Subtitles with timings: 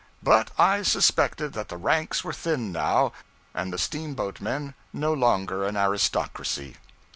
[0.23, 3.11] But I suspected that the ranks were thin now,
[3.53, 6.77] and the steamboatmen no longer an aristocracy.